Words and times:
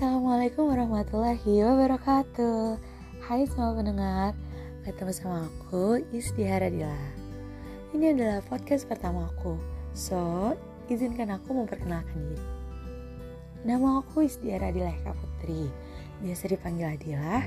Assalamualaikum 0.00 0.72
warahmatullahi 0.72 1.60
wabarakatuh. 1.60 2.80
Hai 3.20 3.44
semua 3.44 3.76
pendengar 3.76 4.32
Ketemu 4.80 5.12
sama 5.12 5.44
aku 5.44 6.00
Isdihara 6.16 6.72
Dila. 6.72 6.96
Ini 7.92 8.16
adalah 8.16 8.40
podcast 8.48 8.88
pertama 8.88 9.28
aku 9.28 9.60
So, 9.92 10.56
izinkan 10.88 11.28
aku 11.28 11.52
memperkenalkan 11.52 12.16
diri. 12.16 12.48
Nama 13.68 14.00
aku 14.00 14.24
Isdihara 14.24 14.72
Dila 14.72 14.88
Eka 14.88 15.12
Putri. 15.12 15.68
Biasa 16.24 16.48
dipanggil 16.48 16.96
Adila. 16.96 17.44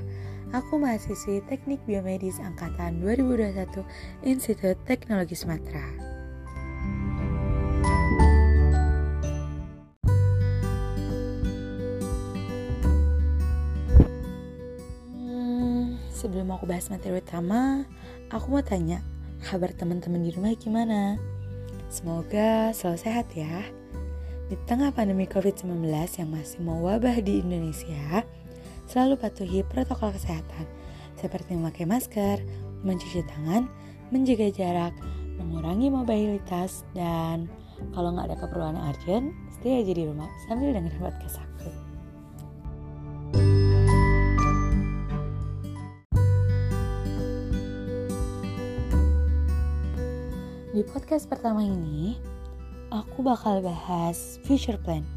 Aku 0.53 0.77
mahasiswi 0.77 1.41
Teknik 1.49 1.81
Biomedis 1.89 2.37
Angkatan 2.37 3.01
2021 3.01 3.81
Institut 4.29 4.77
Teknologi 4.85 5.33
Sumatera 5.33 6.12
sebelum 16.23 16.55
aku 16.55 16.63
bahas 16.63 16.87
materi 16.87 17.19
utama, 17.19 17.83
aku 18.31 18.55
mau 18.55 18.63
tanya, 18.63 19.03
kabar 19.43 19.75
teman-teman 19.75 20.23
di 20.23 20.31
rumah 20.31 20.55
gimana? 20.55 21.19
Semoga 21.91 22.71
selalu 22.71 22.99
sehat 23.03 23.27
ya. 23.35 23.67
Di 24.47 24.55
tengah 24.63 24.95
pandemi 24.95 25.27
COVID-19 25.27 25.83
yang 25.91 26.29
masih 26.31 26.63
mewabah 26.63 27.19
di 27.19 27.43
Indonesia, 27.43 28.23
selalu 28.87 29.19
patuhi 29.19 29.67
protokol 29.67 30.15
kesehatan 30.15 30.63
seperti 31.19 31.59
memakai 31.59 31.83
masker, 31.83 32.39
mencuci 32.87 33.19
tangan, 33.27 33.67
menjaga 34.07 34.47
jarak, 34.47 34.95
mengurangi 35.35 35.91
mobilitas, 35.91 36.87
dan 36.95 37.51
kalau 37.91 38.15
nggak 38.15 38.31
ada 38.31 38.37
keperluan 38.39 38.79
urgent, 38.79 39.35
stay 39.59 39.83
aja 39.83 39.91
di 39.91 40.07
rumah 40.07 40.31
sambil 40.47 40.71
dengerin 40.71 41.03
podcast 41.03 41.43
aku. 41.43 41.52
Podcast 50.91 51.31
pertama 51.31 51.63
ini, 51.63 52.19
aku 52.91 53.23
bakal 53.23 53.63
bahas 53.63 54.41
future 54.43 54.75
plan. 54.75 55.07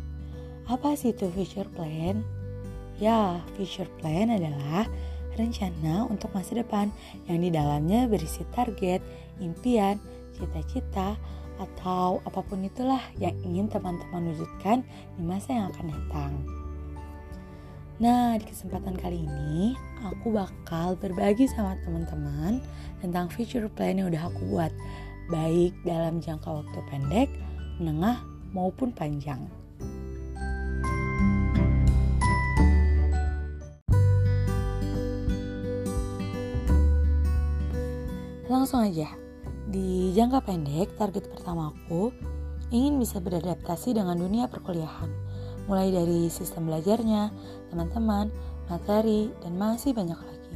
Apa 0.70 0.94
sih 0.94 1.10
itu 1.10 1.26
future 1.34 1.66
plan? 1.74 2.22
Ya, 3.02 3.42
future 3.58 3.90
plan 3.98 4.30
adalah 4.30 4.86
rencana 5.34 6.06
untuk 6.06 6.30
masa 6.30 6.54
depan 6.54 6.94
yang 7.26 7.42
di 7.42 7.50
dalamnya 7.50 8.06
berisi 8.06 8.46
target, 8.54 9.02
impian, 9.42 9.98
cita-cita, 10.38 11.18
atau 11.58 12.22
apa 12.22 12.40
pun 12.46 12.62
itulah 12.62 13.02
yang 13.18 13.34
ingin 13.42 13.66
teman-teman 13.66 14.30
wujudkan 14.36 14.86
di 15.18 15.22
masa 15.26 15.56
yang 15.56 15.66
akan 15.74 15.86
datang. 15.90 16.32
Nah, 17.96 18.36
di 18.36 18.44
kesempatan 18.44 18.92
kali 19.00 19.24
ini 19.24 19.72
aku 20.04 20.36
bakal 20.36 21.00
berbagi 21.00 21.48
sama 21.48 21.80
teman-teman 21.80 22.60
tentang 23.00 23.32
future 23.32 23.72
plan 23.72 23.96
yang 23.96 24.12
udah 24.12 24.28
aku 24.28 24.40
buat 24.52 24.68
baik 25.26 25.74
dalam 25.82 26.22
jangka 26.22 26.62
waktu 26.62 26.78
pendek, 26.86 27.30
menengah, 27.82 28.22
maupun 28.54 28.94
panjang. 28.94 29.42
Langsung 38.46 38.86
aja, 38.86 39.10
di 39.66 40.14
jangka 40.14 40.46
pendek 40.46 40.94
target 40.94 41.26
pertama 41.26 41.74
aku 41.74 42.14
ingin 42.70 43.02
bisa 43.02 43.18
beradaptasi 43.18 43.98
dengan 43.98 44.14
dunia 44.14 44.46
perkuliahan, 44.46 45.10
mulai 45.66 45.90
dari 45.90 46.30
sistem 46.30 46.70
belajarnya, 46.70 47.34
teman-teman, 47.74 48.30
materi, 48.70 49.34
dan 49.42 49.58
masih 49.58 49.90
banyak 49.90 50.18
lagi. 50.18 50.54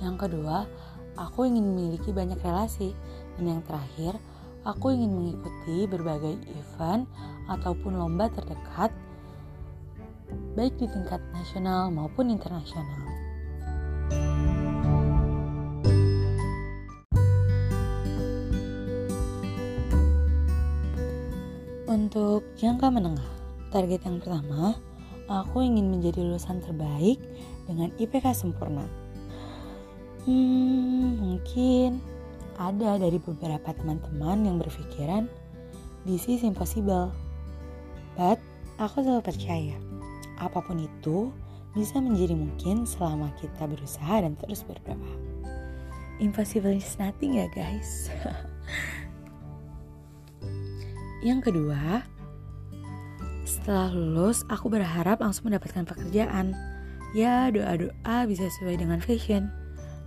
Yang 0.00 0.16
kedua, 0.28 0.64
aku 1.20 1.44
ingin 1.44 1.72
memiliki 1.72 2.10
banyak 2.10 2.40
relasi 2.40 2.96
dan 3.38 3.44
yang 3.58 3.62
terakhir, 3.64 4.16
aku 4.62 4.94
ingin 4.94 5.12
mengikuti 5.12 5.88
berbagai 5.88 6.38
event 6.54 7.08
ataupun 7.50 7.98
lomba 7.98 8.30
terdekat, 8.30 8.92
baik 10.54 10.76
di 10.78 10.86
tingkat 10.86 11.20
nasional 11.32 11.90
maupun 11.90 12.30
internasional. 12.30 13.02
Untuk 21.92 22.48
jangka 22.56 22.88
menengah, 22.88 23.32
target 23.68 24.00
yang 24.08 24.16
pertama, 24.16 24.72
aku 25.28 25.60
ingin 25.60 25.92
menjadi 25.92 26.24
lulusan 26.24 26.64
terbaik 26.64 27.20
dengan 27.68 27.92
IPK 28.00 28.32
sempurna. 28.32 28.88
Hmm, 30.24 31.18
mungkin 31.18 32.00
ada 32.58 33.00
dari 33.00 33.16
beberapa 33.20 33.72
teman-teman 33.72 34.44
yang 34.44 34.56
berpikiran 34.58 35.30
this 36.04 36.26
is 36.26 36.42
impossible. 36.42 37.14
But 38.18 38.42
aku 38.76 39.06
selalu 39.06 39.24
percaya 39.24 39.76
apa 40.42 40.58
pun 40.58 40.82
itu 40.82 41.30
bisa 41.72 42.02
menjadi 42.02 42.36
mungkin 42.36 42.84
selama 42.84 43.32
kita 43.40 43.64
berusaha 43.64 44.20
dan 44.20 44.36
terus 44.36 44.66
berdoa. 44.66 45.12
Impossible 46.20 46.76
is 46.76 46.92
nothing 47.00 47.40
ya 47.40 47.48
guys. 47.56 48.12
yang 51.28 51.40
kedua, 51.40 52.04
setelah 53.48 53.88
lulus 53.94 54.44
aku 54.52 54.68
berharap 54.68 55.22
langsung 55.22 55.48
mendapatkan 55.48 55.88
pekerjaan. 55.88 56.52
Ya 57.12 57.52
doa-doa 57.52 58.24
bisa 58.24 58.48
sesuai 58.48 58.80
dengan 58.80 59.00
fashion. 59.00 59.52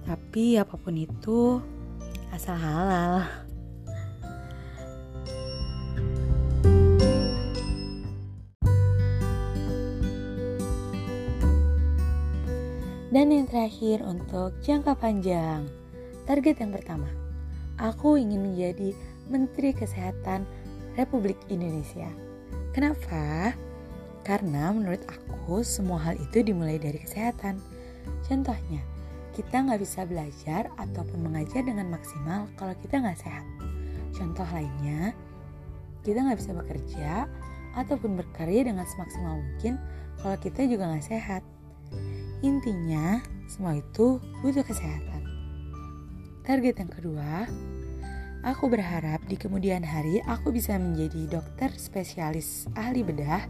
Tapi 0.05 0.57
apa 0.57 0.77
pun 0.77 0.97
itu, 0.97 1.61
asal 2.35 2.59
halal. 2.59 3.23
Dan 13.15 13.31
yang 13.31 13.47
terakhir 13.47 14.03
untuk 14.03 14.51
jangka 14.59 14.99
panjang. 14.99 15.63
Target 16.27 16.59
yang 16.59 16.75
pertama, 16.75 17.07
aku 17.79 18.19
ingin 18.19 18.43
menjadi 18.43 18.91
Menteri 19.31 19.71
Kesehatan 19.71 20.43
Republik 20.99 21.39
Indonesia. 21.47 22.11
Kenapa? 22.75 23.55
Karena 24.27 24.75
menurut 24.75 24.99
aku 25.07 25.63
semua 25.63 26.03
hal 26.03 26.19
itu 26.19 26.43
dimulai 26.43 26.75
dari 26.75 26.99
kesehatan. 26.99 27.63
Contohnya, 28.27 28.83
kita 29.35 29.67
nggak 29.67 29.83
bisa 29.83 30.07
belajar 30.07 30.71
ataupun 30.79 31.27
mengajar 31.27 31.67
dengan 31.67 31.91
maksimal 31.91 32.47
kalau 32.55 32.71
kita 32.79 33.03
nggak 33.03 33.19
sehat. 33.19 33.43
Contoh 34.15 34.47
lainnya, 34.55 35.11
kita 36.07 36.23
nggak 36.23 36.39
bisa 36.39 36.55
bekerja 36.55 37.27
ataupun 37.75 38.15
berkarya 38.15 38.71
dengan 38.71 38.87
semaksimal 38.87 39.43
mungkin 39.43 39.75
kalau 40.23 40.39
kita 40.39 40.63
juga 40.63 40.87
nggak 40.87 41.03
sehat. 41.11 41.43
Intinya, 42.39 43.19
semua 43.51 43.75
itu 43.75 44.23
butuh 44.39 44.63
kesehatan. 44.63 45.27
Target 46.47 46.79
yang 46.79 46.91
kedua, 46.95 47.49
aku 48.47 48.71
berharap 48.71 49.19
di 49.27 49.35
kemudian 49.35 49.83
hari 49.83 50.23
aku 50.23 50.55
bisa 50.55 50.79
menjadi 50.79 51.27
dokter 51.27 51.75
spesialis 51.75 52.71
ahli 52.79 53.03
bedah 53.03 53.43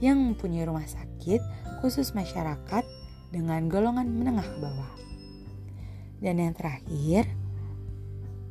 yang 0.00 0.16
mempunyai 0.16 0.64
rumah 0.64 0.88
sakit 0.88 1.44
khusus 1.84 2.16
masyarakat 2.16 2.84
dengan 3.28 3.68
golongan 3.68 4.08
menengah 4.08 4.48
ke 4.48 4.58
bawah. 4.64 5.09
Dan 6.20 6.36
yang 6.36 6.52
terakhir, 6.52 7.24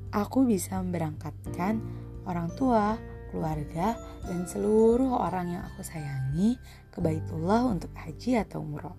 aku 0.09 0.41
bisa 0.41 0.81
memberangkatkan 0.81 1.77
orang 2.25 2.49
tua, 2.57 2.97
keluarga, 3.29 3.93
dan 4.25 4.49
seluruh 4.49 5.21
orang 5.21 5.53
yang 5.53 5.63
aku 5.69 5.85
sayangi 5.85 6.57
ke 6.89 6.97
Baitullah 6.97 7.69
untuk 7.69 7.93
haji 7.93 8.41
atau 8.41 8.65
umroh. 8.65 8.97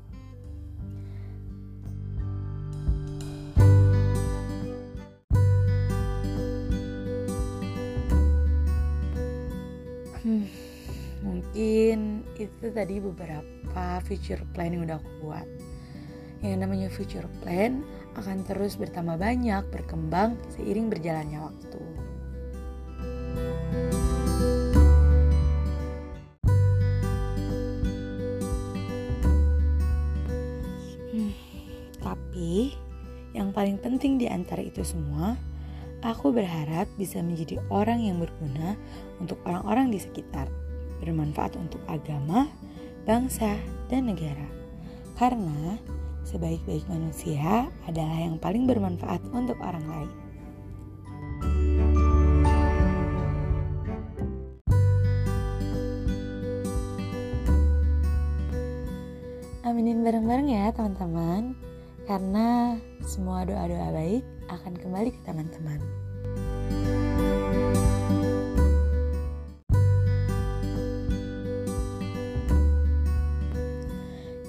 Hmm, 10.20 10.46
mungkin 11.26 12.23
itu 12.38 12.66
tadi 12.70 13.02
beberapa 13.02 13.99
future 14.06 14.46
plan 14.55 14.70
yang 14.70 14.87
udah 14.87 15.02
aku 15.02 15.11
buat. 15.26 15.49
Yang 16.40 16.56
namanya 16.56 16.88
future 16.88 17.28
plan 17.44 17.84
akan 18.16 18.42
terus 18.48 18.81
bertambah 18.81 19.20
banyak, 19.20 19.60
berkembang 19.69 20.40
seiring 20.56 20.88
berjalannya 20.88 21.38
waktu. 21.40 21.82
Hmm, 31.12 31.32
tapi 32.00 32.72
yang 33.37 33.54
paling 33.54 33.78
penting 33.78 34.19
di 34.19 34.26
antara 34.26 34.64
itu 34.64 34.82
semua, 34.82 35.38
aku 36.02 36.32
berharap 36.34 36.88
bisa 36.96 37.20
menjadi 37.20 37.60
orang 37.69 38.02
yang 38.02 38.19
berguna 38.19 38.75
untuk 39.20 39.38
orang-orang 39.46 39.92
di 39.92 40.00
sekitar, 40.00 40.48
bermanfaat 41.04 41.54
untuk 41.60 41.78
agama, 41.87 42.50
bangsa, 43.04 43.54
dan 43.87 44.10
negara. 44.10 44.48
Karena 45.14 45.76
sebaik-baik 46.30 46.86
manusia 46.86 47.66
adalah 47.90 48.18
yang 48.22 48.38
paling 48.38 48.70
bermanfaat 48.70 49.18
untuk 49.34 49.58
orang 49.58 49.82
lain. 49.90 50.10
Aminin 59.60 60.02
bareng-bareng 60.02 60.50
ya 60.50 60.74
teman-teman 60.74 61.54
Karena 62.08 62.74
semua 63.06 63.46
doa-doa 63.46 63.92
baik 63.94 64.24
akan 64.50 64.72
kembali 64.74 65.14
ke 65.14 65.20
teman-teman 65.22 65.78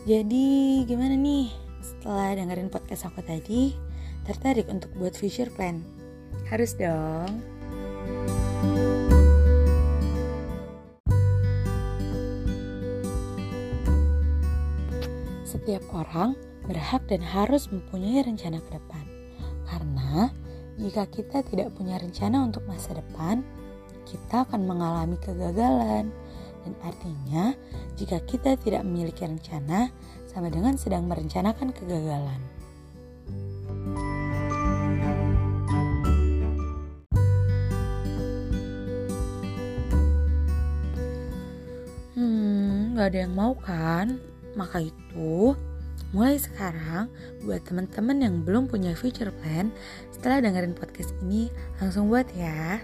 Jadi 0.10 0.82
gimana 0.90 1.14
nih 1.14 1.61
setelah 1.82 2.38
dengerin 2.38 2.70
podcast 2.70 3.10
aku 3.10 3.26
tadi 3.26 3.74
Tertarik 4.24 4.70
untuk 4.70 4.94
buat 4.96 5.18
future 5.18 5.50
plan? 5.50 5.82
Harus 6.48 6.78
dong 6.78 7.42
Setiap 15.42 15.84
orang 15.92 16.38
berhak 16.70 17.04
dan 17.10 17.20
harus 17.26 17.68
mempunyai 17.74 18.24
rencana 18.24 18.62
ke 18.62 18.78
depan 18.78 19.04
Karena 19.66 20.30
jika 20.78 21.10
kita 21.10 21.44
tidak 21.44 21.74
punya 21.74 21.98
rencana 21.98 22.46
untuk 22.46 22.64
masa 22.70 22.94
depan 22.94 23.42
Kita 24.06 24.46
akan 24.46 24.70
mengalami 24.70 25.18
kegagalan 25.20 26.14
dan 26.62 26.74
artinya, 26.86 27.54
jika 27.98 28.22
kita 28.26 28.58
tidak 28.62 28.86
memiliki 28.86 29.26
rencana, 29.26 29.90
sama 30.32 30.48
dengan 30.48 30.80
sedang 30.80 31.10
merencanakan 31.12 31.76
kegagalan. 31.76 32.42
Hmm, 42.16 42.96
gak 42.96 43.12
ada 43.12 43.20
yang 43.28 43.34
mau 43.36 43.58
kan? 43.60 44.22
Maka 44.56 44.88
itu, 44.88 45.56
mulai 46.16 46.40
sekarang, 46.40 47.12
buat 47.44 47.64
teman-teman 47.68 48.18
yang 48.24 48.36
belum 48.44 48.72
punya 48.72 48.96
future 48.96 49.32
plan, 49.44 49.72
setelah 50.16 50.44
dengerin 50.44 50.76
podcast 50.78 51.12
ini, 51.26 51.52
langsung 51.80 52.08
buat 52.08 52.28
ya. 52.36 52.80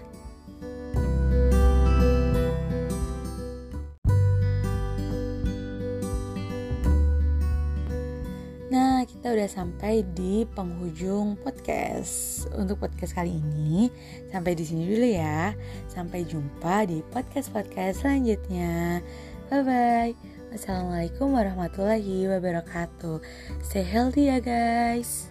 Kita 9.28 9.44
udah 9.44 9.52
sampai 9.60 10.08
di 10.16 10.48
penghujung 10.56 11.36
podcast. 11.44 12.48
Untuk 12.56 12.80
podcast 12.80 13.12
kali 13.12 13.36
ini, 13.36 13.92
sampai 14.32 14.56
di 14.56 14.64
sini 14.64 14.88
dulu 14.88 15.04
ya. 15.04 15.52
Sampai 15.84 16.24
jumpa 16.24 16.88
di 16.88 17.04
podcast-podcast 17.12 18.00
selanjutnya. 18.00 19.04
Bye 19.52 19.60
bye. 19.68 20.12
Wassalamualaikum 20.48 21.36
warahmatullahi 21.36 22.24
wabarakatuh. 22.24 23.20
Stay 23.60 23.84
healthy 23.84 24.32
ya, 24.32 24.40
guys. 24.40 25.28